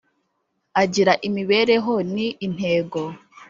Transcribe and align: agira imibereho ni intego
agira 0.81 1.13
imibereho 1.27 1.93
ni 2.13 2.27
intego 2.45 3.01